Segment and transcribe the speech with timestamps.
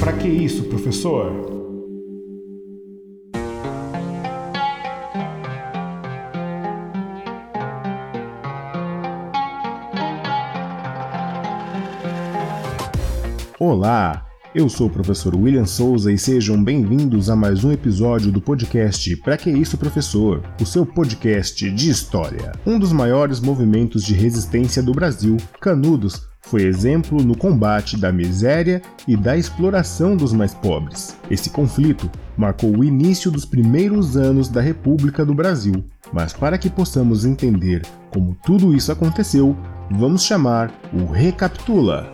[0.00, 1.32] Para que isso, professor?
[13.58, 14.24] Olá,
[14.54, 19.16] eu sou o professor William Souza e sejam bem-vindos a mais um episódio do podcast
[19.16, 22.52] Pra Que Isso Professor, o seu podcast de história.
[22.64, 28.80] Um dos maiores movimentos de resistência do Brasil, Canudos, foi exemplo no combate da miséria
[29.06, 31.16] e da exploração dos mais pobres.
[31.30, 35.84] Esse conflito marcou o início dos primeiros anos da República do Brasil.
[36.12, 39.56] Mas para que possamos entender como tudo isso aconteceu,
[39.90, 42.10] vamos chamar o Recapitula.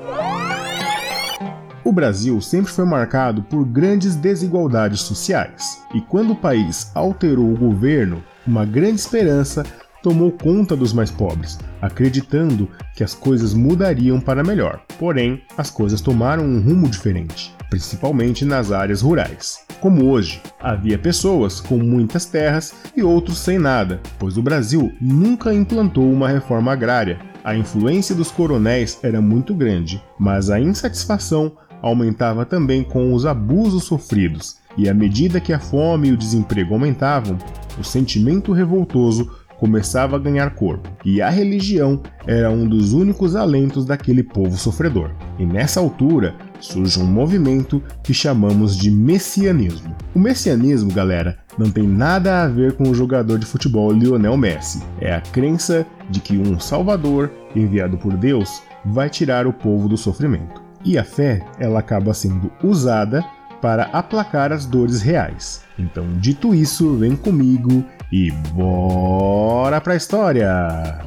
[1.85, 7.59] O Brasil sempre foi marcado por grandes desigualdades sociais, e quando o país alterou o
[7.59, 9.63] governo, uma grande esperança
[10.05, 14.83] tomou conta dos mais pobres, acreditando que as coisas mudariam para melhor.
[14.99, 19.65] Porém, as coisas tomaram um rumo diferente, principalmente nas áreas rurais.
[19.81, 25.55] Como hoje, havia pessoas com muitas terras e outros sem nada, pois o Brasil nunca
[25.55, 27.19] implantou uma reforma agrária.
[27.43, 33.85] A influência dos coronéis era muito grande, mas a insatisfação aumentava também com os abusos
[33.85, 37.39] sofridos, e à medida que a fome e o desemprego aumentavam,
[37.79, 43.85] o sentimento revoltoso começava a ganhar corpo, e a religião era um dos únicos alentos
[43.85, 45.11] daquele povo sofredor.
[45.39, 49.95] E nessa altura surge um movimento que chamamos de messianismo.
[50.15, 54.83] O messianismo, galera, não tem nada a ver com o jogador de futebol Lionel Messi.
[55.01, 59.97] É a crença de que um Salvador, enviado por Deus, vai tirar o povo do
[59.97, 60.63] sofrimento.
[60.85, 63.25] E a fé, ela acaba sendo usada
[63.65, 65.63] para aplacar as dores reais.
[65.79, 71.01] Então, dito isso, vem comigo e bora pra história!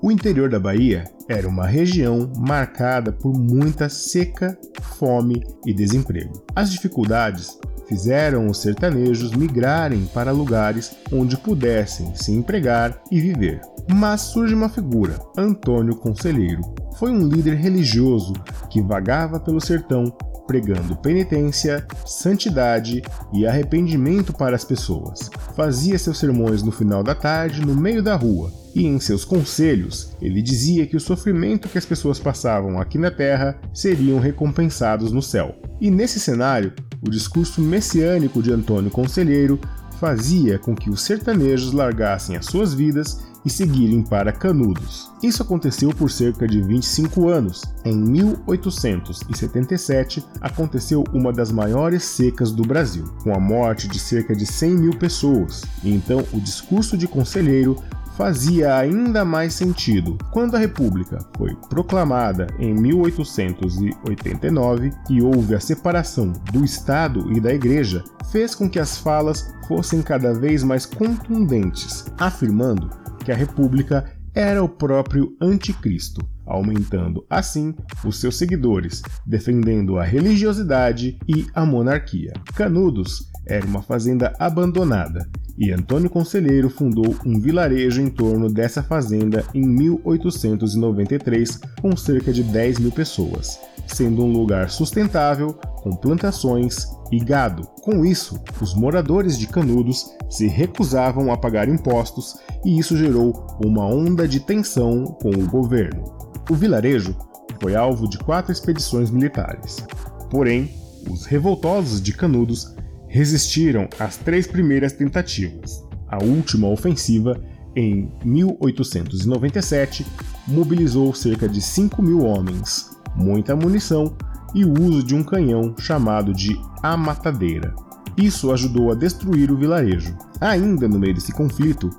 [0.00, 4.56] O interior da Bahia era uma região marcada por muita seca,
[5.02, 6.44] fome e desemprego.
[6.54, 7.58] As dificuldades
[7.88, 13.60] fizeram os sertanejos migrarem para lugares onde pudessem se empregar e viver.
[13.92, 16.62] Mas surge uma figura, Antônio Conselheiro.
[16.98, 18.32] Foi um líder religioso
[18.70, 20.04] que vagava pelo sertão
[20.46, 23.02] pregando penitência, santidade
[23.32, 25.30] e arrependimento para as pessoas.
[25.56, 30.16] Fazia seus sermões no final da tarde, no meio da rua, e em seus conselhos
[30.20, 35.22] ele dizia que o sofrimento que as pessoas passavam aqui na terra seriam recompensados no
[35.22, 35.54] céu.
[35.80, 36.72] E nesse cenário,
[37.06, 39.60] o discurso messiânico de Antônio Conselheiro
[39.98, 45.10] fazia com que os sertanejos largassem as suas vidas e seguirem para Canudos.
[45.22, 47.62] Isso aconteceu por cerca de 25 anos.
[47.84, 54.46] Em 1877 aconteceu uma das maiores secas do Brasil, com a morte de cerca de
[54.46, 55.62] 100 mil pessoas.
[55.82, 57.76] E então o discurso de Conselheiro
[58.22, 60.16] fazia ainda mais sentido.
[60.30, 67.52] Quando a República foi proclamada em 1889 e houve a separação do Estado e da
[67.52, 72.90] Igreja, fez com que as falas fossem cada vez mais contundentes, afirmando
[73.24, 81.18] que a República era o próprio Anticristo, aumentando assim os seus seguidores, defendendo a religiosidade
[81.26, 82.32] e a monarquia.
[82.54, 85.28] Canudos era uma fazenda abandonada
[85.58, 92.42] e Antônio Conselheiro fundou um vilarejo em torno dessa fazenda em 1893 com cerca de
[92.42, 97.62] 10 mil pessoas, sendo um lugar sustentável com plantações e gado.
[97.82, 103.86] Com isso, os moradores de Canudos se recusavam a pagar impostos e isso gerou uma
[103.86, 106.04] onda de tensão com o governo.
[106.50, 107.16] O vilarejo
[107.60, 109.84] foi alvo de quatro expedições militares.
[110.30, 110.70] Porém,
[111.10, 112.74] os revoltosos de Canudos
[113.12, 115.84] resistiram às três primeiras tentativas.
[116.08, 117.38] A última ofensiva,
[117.76, 120.06] em 1897,
[120.48, 124.16] mobilizou cerca de 5 mil homens, muita munição
[124.54, 127.74] e o uso de um canhão chamado de amatadeira.
[128.16, 130.16] Isso ajudou a destruir o vilarejo.
[130.40, 131.90] Ainda no meio desse conflito,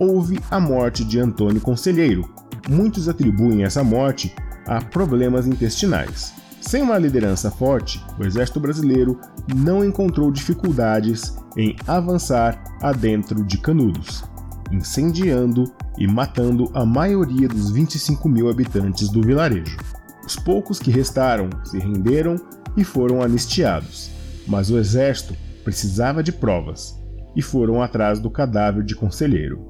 [0.00, 2.28] houve a morte de Antônio Conselheiro.
[2.68, 4.34] Muitos atribuem essa morte
[4.66, 6.32] a problemas intestinais.
[6.62, 9.20] Sem uma liderança forte, o exército brasileiro
[9.54, 14.24] não encontrou dificuldades em avançar adentro de Canudos,
[14.70, 15.64] incendiando
[15.98, 19.76] e matando a maioria dos 25 mil habitantes do vilarejo.
[20.24, 22.36] Os poucos que restaram se renderam
[22.76, 24.10] e foram anistiados,
[24.46, 25.34] mas o exército
[25.64, 26.96] precisava de provas
[27.34, 29.60] e foram atrás do cadáver de conselheiro.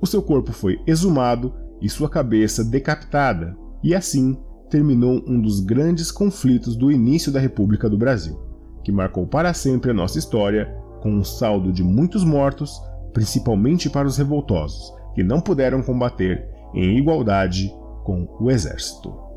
[0.00, 3.54] O seu corpo foi exumado e sua cabeça decapitada,
[3.84, 4.36] e assim
[4.68, 8.38] terminou um dos grandes conflitos do início da República do Brasil.
[8.84, 12.80] que marcou para sempre a nossa história, com um saldo de muitos mortos,
[13.12, 17.70] principalmente para os revoltosos, que não puderam combater em igualdade
[18.02, 19.27] com o exército.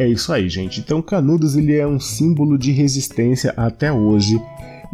[0.00, 0.80] É isso aí, gente.
[0.80, 4.40] Então, Canudos ele é um símbolo de resistência até hoje.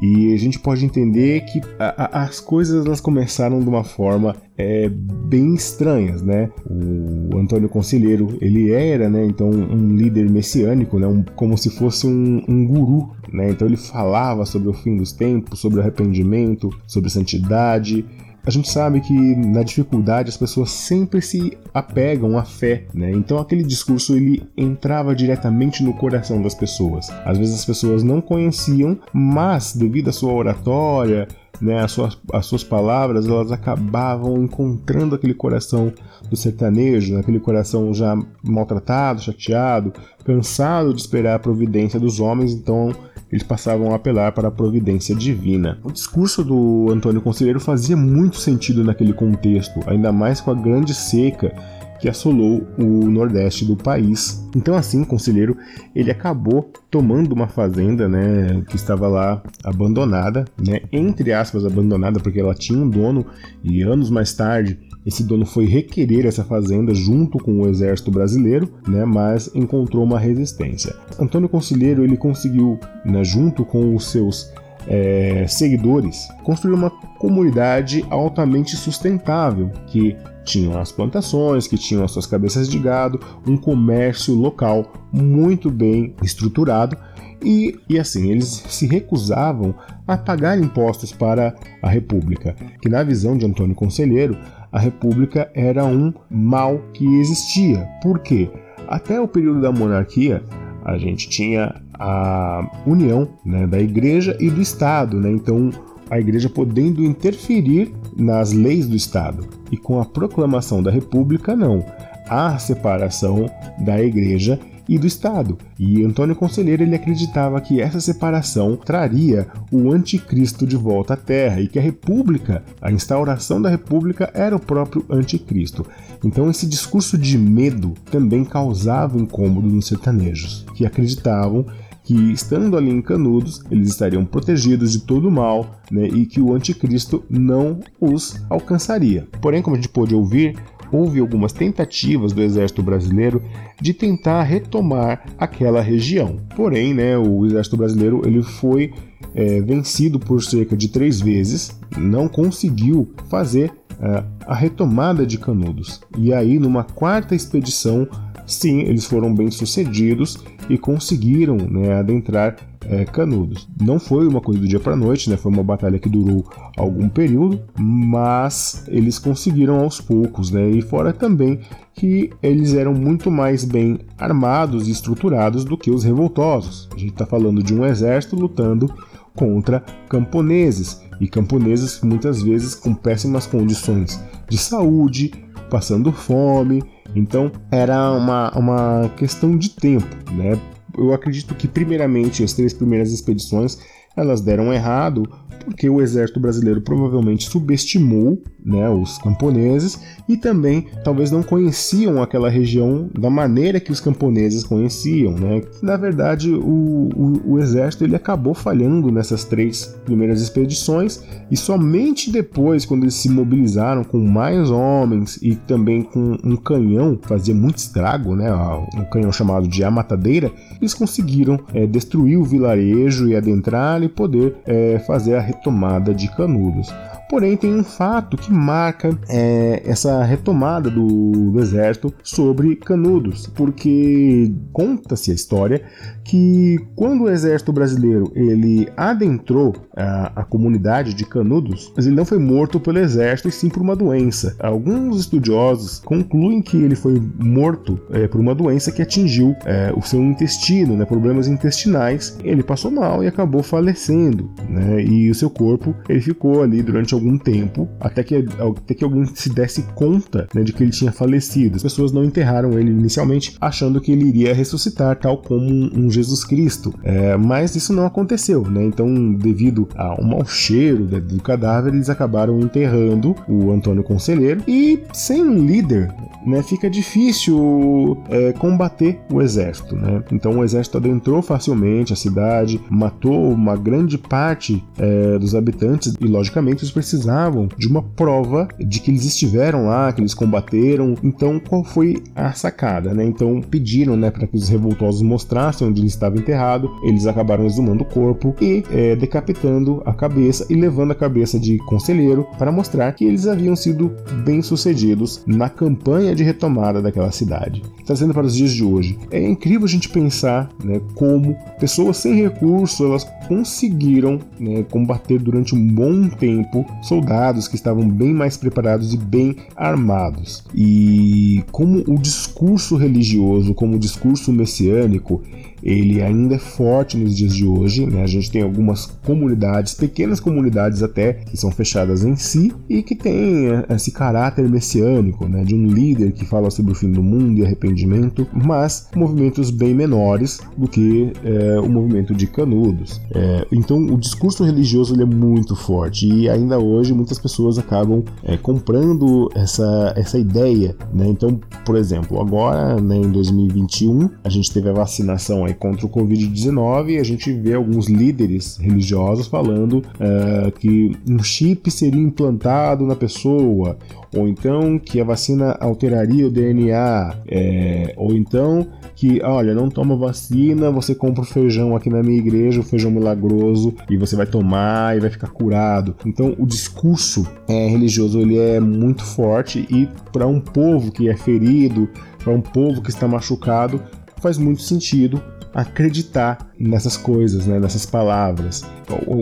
[0.03, 4.35] E a gente pode entender que a, a, as coisas elas começaram de uma forma
[4.59, 6.51] é, bem estranhas, né?
[6.69, 9.25] O Antônio Conselheiro ele era, né?
[9.25, 11.07] Então um líder messiânico, né?
[11.07, 13.51] Um, como se fosse um, um guru, né?
[13.51, 18.05] Então ele falava sobre o fim dos tempos, sobre o arrependimento, sobre santidade
[18.47, 23.11] a gente sabe que na dificuldade as pessoas sempre se apegam à fé, né?
[23.11, 27.09] Então aquele discurso ele entrava diretamente no coração das pessoas.
[27.25, 31.27] Às vezes as pessoas não conheciam, mas devido à sua oratória,
[31.61, 35.93] né, as suas, as suas palavras elas acabavam encontrando aquele coração
[36.29, 39.93] do sertanejo, aquele coração já maltratado, chateado,
[40.25, 42.95] cansado de esperar a providência dos homens, então
[43.31, 45.79] eles passavam a apelar para a providência divina.
[45.83, 50.95] O discurso do Antônio Conselheiro fazia muito sentido naquele contexto, ainda mais com a grande
[50.95, 51.53] seca
[51.99, 54.45] que assolou o nordeste do país.
[54.55, 55.57] Então assim, o conselheiro,
[55.95, 62.41] ele acabou tomando uma fazenda, né, que estava lá abandonada, né, entre aspas abandonada, porque
[62.41, 63.27] ela tinha um dono
[63.63, 68.69] e anos mais tarde esse dono foi requerer essa fazenda junto com o exército brasileiro,
[68.89, 70.97] né, mas encontrou uma resistência.
[71.17, 74.53] Antônio Conselheiro ele conseguiu, né, junto com os seus
[74.89, 80.17] é, seguidores, construir uma comunidade altamente sustentável que
[80.47, 86.15] tinham as plantações, que tinham as suas cabeças de gado, um comércio local muito bem
[86.23, 86.97] estruturado
[87.45, 89.75] e, e assim, eles se recusavam
[90.07, 94.39] a pagar impostos para a República, que na visão de Antônio Conselheiro,
[94.73, 97.89] a República era um mal que existia.
[98.03, 98.49] Por quê?
[98.89, 100.43] Até o período da monarquia,
[100.85, 105.31] a gente tinha a união né, da Igreja e do Estado, né?
[105.31, 105.71] então
[106.11, 109.47] a Igreja podendo interferir nas leis do Estado.
[109.71, 111.85] E com a proclamação da República, não.
[112.29, 114.59] Há separação da Igreja
[114.89, 115.59] e do Estado.
[115.79, 121.61] E Antônio Conselheiro ele acreditava que essa separação traria o anticristo de volta à Terra
[121.61, 125.85] e que a República, a instauração da República era o próprio anticristo.
[126.25, 131.67] Então esse discurso de medo também causava incômodo nos sertanejos, que acreditavam
[132.07, 136.41] que estando ali em Canudos, eles estariam protegidos de todo o mal, né, e que
[136.41, 139.27] o anticristo não os alcançaria.
[139.43, 140.57] Porém, como a gente pôde ouvir,
[140.93, 143.43] houve algumas tentativas do exército brasileiro
[143.81, 146.37] de tentar retomar aquela região.
[146.55, 148.93] Porém, né, o exército brasileiro ele foi
[149.35, 156.01] é, vencido por cerca de três vezes, não conseguiu fazer é, a retomada de Canudos.
[156.17, 158.07] E aí, numa quarta expedição,
[158.47, 160.39] sim, eles foram bem sucedidos
[160.69, 162.57] e conseguiram né, adentrar
[162.89, 163.69] é, Canudos.
[163.81, 165.37] Não foi uma coisa do dia para noite, né?
[165.37, 166.45] Foi uma batalha que durou
[166.77, 170.69] algum período, mas eles conseguiram aos poucos, né?
[170.71, 171.61] E fora também
[171.95, 176.89] que eles eram muito mais bem armados e estruturados do que os revoltosos.
[176.95, 178.93] A gente está falando de um exército lutando
[179.35, 185.33] contra camponeses e camponeses muitas vezes com péssimas condições de saúde,
[185.71, 186.83] passando fome.
[187.17, 190.57] Então era uma, uma questão de tempo, né?
[190.97, 193.79] eu acredito que primeiramente as três primeiras expedições
[194.17, 195.29] elas deram errado
[195.65, 202.51] porque o exército brasileiro provavelmente subestimou né, os camponeses e também talvez não conheciam aquela
[202.51, 205.33] região da maneira que os camponeses conheciam.
[205.33, 205.63] Né?
[205.81, 212.31] Na verdade, o, o, o exército ele acabou falhando nessas três primeiras expedições e somente
[212.31, 217.79] depois, quando eles se mobilizaram com mais homens e também com um canhão, fazia muito
[217.79, 218.53] estrago, né,
[218.97, 224.57] um canhão chamado de Amatadeira, eles conseguiram é, destruir o vilarejo e adentrar e poder
[224.67, 226.93] é, fazer a retomada de Canudos.
[227.29, 234.53] Porém, tem um fato que marca é, essa retomada do, do, exército sobre Canudos, porque
[234.73, 235.83] conta-se a história
[236.25, 242.39] que quando o exército brasileiro ele adentrou a, a, comunidade de Canudos, ele não foi
[242.39, 244.55] morto pelo exército e sim por uma doença.
[244.61, 250.03] Alguns estudiosos concluem que ele foi morto é, por uma doença que atingiu é, o
[250.03, 252.39] seu intestino, né, problemas intestinais.
[252.45, 257.16] Ele passou mal e acabou falecendo, né, e o seu corpo ele ficou ali durante
[257.17, 261.13] algum tempo, até que, até que alguém se desse conta né, de que ele tinha
[261.13, 261.77] falecido.
[261.77, 266.11] As pessoas não enterraram ele inicialmente, achando que ele iria ressuscitar, tal como um, um
[266.11, 266.95] Jesus Cristo.
[267.03, 268.85] É, mas isso não aconteceu, né?
[268.85, 275.43] Então, devido ao mau cheiro do cadáver, eles acabaram enterrando o Antônio Conselheiro e sem
[275.43, 276.13] um líder,
[276.47, 280.23] né, fica difícil é, combater o exército, né?
[280.31, 286.27] Então o exército adentrou facilmente a cidade, matou uma grande parte é, dos habitantes e
[286.27, 291.15] logicamente eles precisavam de uma prova de que eles estiveram lá, que eles combateram.
[291.23, 293.25] Então qual foi a sacada, né?
[293.25, 296.91] Então pediram, né, para que os revoltosos mostrassem onde ele estava enterrado.
[297.05, 301.79] Eles acabaram exumando o corpo e é, decapitando a cabeça e levando a cabeça de
[301.79, 304.13] conselheiro para mostrar que eles haviam sido
[304.45, 307.83] bem sucedidos na campanha de retomada daquela cidade.
[308.05, 312.35] Trazendo para os dias de hoje, é incrível a gente pensar né, como pessoas sem
[312.35, 319.13] recurso elas conseguiram né, combater durante um bom tempo soldados que estavam bem mais preparados
[319.13, 320.65] e bem armados.
[320.75, 325.43] E como o discurso religioso, como o discurso messiânico,
[325.83, 328.07] ele ainda é forte nos dias de hoje.
[328.07, 328.23] Né?
[328.23, 333.15] A gente tem algumas comunidades, pequenas comunidades até, que são fechadas em si e que
[333.15, 335.63] tem é, esse caráter messiânico, né?
[335.65, 339.95] de um líder que fala sobre o fim do mundo e arrependimento, mas movimentos bem
[339.95, 343.21] menores do que é, o movimento de Canudos.
[343.33, 348.57] É, então, o discurso religioso é muito forte e ainda hoje muitas pessoas acabam é,
[348.57, 350.97] comprando essa, essa ideia.
[351.13, 351.27] Né?
[351.29, 356.09] Então, por exemplo, agora né, em 2021 a gente teve a vacinação aí contra o
[356.09, 363.15] Covid-19, a gente vê alguns líderes religiosos falando uh, que um chip seria implantado na
[363.15, 363.97] pessoa,
[364.35, 370.15] ou então que a vacina alteraria o DNA, é, ou então que, olha, não toma
[370.15, 374.47] vacina, você compra o feijão aqui na minha igreja, o feijão milagroso, e você vai
[374.47, 376.15] tomar e vai ficar curado.
[376.27, 381.35] Então, o discurso é, religioso ele é muito forte e para um povo que é
[381.35, 382.07] ferido,
[382.39, 384.03] para um povo que está machucado,
[384.43, 385.43] faz muito sentido
[385.73, 388.85] acreditar nessas coisas, né, nessas palavras.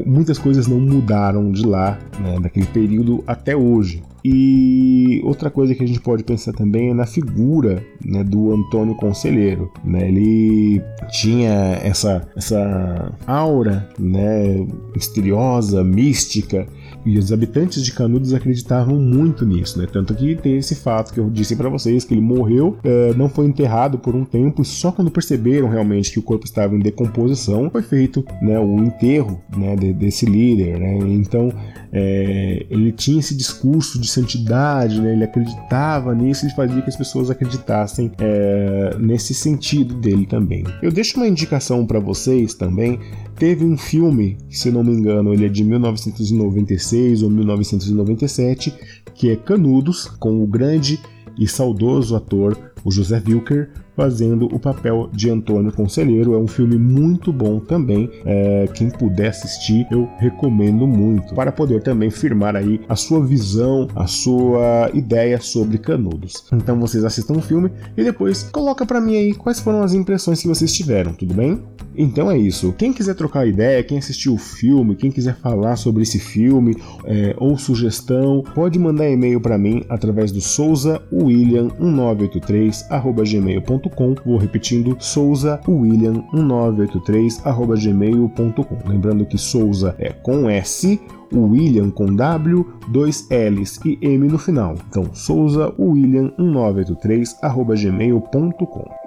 [0.07, 4.03] Muitas coisas não mudaram de lá, né, daquele período até hoje.
[4.25, 8.95] E outra coisa que a gente pode pensar também é na figura né, do Antônio
[8.95, 9.71] Conselheiro.
[9.85, 10.09] Né?
[10.09, 16.67] Ele tinha essa, essa aura né, misteriosa, mística,
[17.05, 19.87] e os habitantes de Canudos acreditavam muito nisso, né?
[19.91, 23.29] Tanto que tem esse fato que eu disse para vocês que ele morreu, é, não
[23.29, 26.79] foi enterrado por um tempo, e só quando perceberam realmente que o corpo estava em
[26.79, 27.24] decomposição
[27.71, 30.99] foi feito, né, o enterro, né, de, desse líder, né?
[30.99, 31.52] Então
[31.97, 35.12] é, ele tinha esse discurso de santidade, né?
[35.12, 40.64] ele acreditava nisso e fazia que as pessoas acreditassem é, nesse sentido dele também.
[40.83, 42.99] Eu deixo uma indicação para vocês também.
[43.37, 48.75] Teve um filme, se não me engano, ele é de 1996 ou 1997,
[49.14, 50.99] que é Canudos, com o grande
[51.38, 56.35] e saudoso ator o José Wilker fazendo o papel de Antônio Conselheiro.
[56.35, 58.11] É um filme muito bom também.
[58.25, 63.88] É, quem puder assistir, eu recomendo muito para poder também firmar aí a sua visão,
[63.95, 66.45] a sua ideia sobre Canudos.
[66.53, 70.43] Então vocês assistam o filme e depois coloca para mim aí quais foram as impressões
[70.43, 71.62] que vocês tiveram, tudo bem?
[71.97, 72.73] Então é isso.
[72.73, 77.35] Quem quiser trocar ideia, quem assistiu o filme, quem quiser falar sobre esse filme é,
[77.38, 84.14] ou sugestão, pode mandar e-mail para mim através do Souza William 1983 gmail.com.
[84.25, 87.43] Vou repetindo, Souza William 1983
[87.83, 88.88] gmail.com.
[88.88, 91.00] Lembrando que Souza é com S
[91.33, 94.75] William com W, dois L's e M no final.
[94.88, 97.37] Então, Souza William 1983
[97.76, 99.04] gmail.com.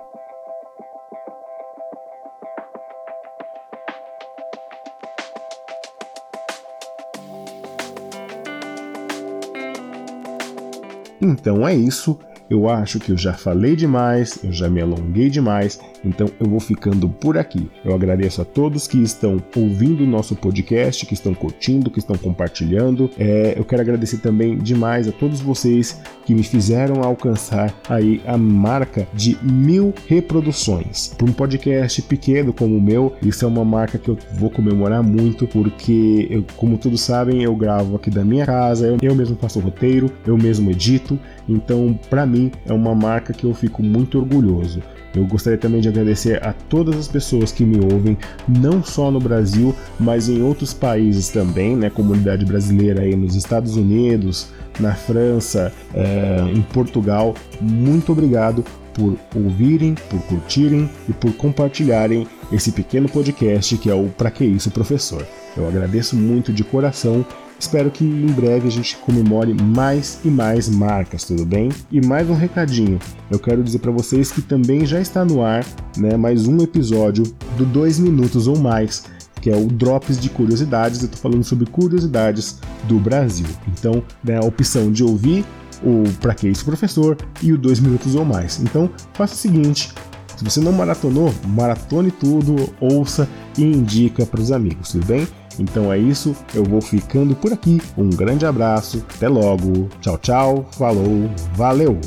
[11.20, 12.18] Então é isso.
[12.50, 16.60] Eu acho que eu já falei demais, eu já me alonguei demais, então eu vou
[16.60, 17.70] ficando por aqui.
[17.84, 22.18] Eu agradeço a todos que estão ouvindo o nosso podcast, que estão curtindo, que estão
[22.18, 23.10] compartilhando.
[23.18, 28.38] É, eu quero agradecer também demais a todos vocês que me fizeram alcançar aí a
[28.38, 31.10] marca de mil reproduções.
[31.18, 35.04] Para um podcast pequeno como o meu, isso é uma marca que eu vou comemorar
[35.04, 39.36] muito, porque, eu, como todos sabem, eu gravo aqui da minha casa, eu, eu mesmo
[39.36, 43.82] faço o roteiro, eu mesmo edito, então para mim é uma marca que eu fico
[43.84, 44.82] muito orgulhoso.
[45.16, 48.18] Eu gostaria também de agradecer a todas as pessoas que me ouvem,
[48.48, 51.90] não só no Brasil, mas em outros países também, né?
[51.90, 57.34] Comunidade brasileira aí nos Estados Unidos, na França, é, em Portugal.
[57.60, 58.64] Muito obrigado
[58.94, 64.46] por ouvirem, por curtirem e por compartilharem esse pequeno podcast que é o Pra Que
[64.46, 65.26] Isso Professor.
[65.56, 67.26] Eu agradeço muito de coração
[67.60, 71.70] Espero que em breve a gente comemore mais e mais marcas, tudo bem?
[71.92, 73.00] E mais um recadinho,
[73.32, 75.66] eu quero dizer para vocês que também já está no ar,
[75.98, 77.24] né, mais um episódio
[77.58, 79.06] do 2 minutos ou mais
[79.42, 81.02] que é o Drops de Curiosidades.
[81.02, 83.48] Eu estou falando sobre curiosidades do Brasil.
[83.68, 85.46] Então, né, a opção de ouvir
[85.84, 88.60] o Pra Que Isso Professor e o 2 Minutos ou Mais.
[88.60, 89.94] Então, faça o seguinte:
[90.38, 93.28] se você não maratonou, maratone tudo, ouça
[93.58, 95.28] e indica para os amigos, tudo bem?
[95.60, 97.82] Então é isso, eu vou ficando por aqui.
[97.98, 102.00] Um grande abraço, até logo, tchau, tchau, falou, valeu!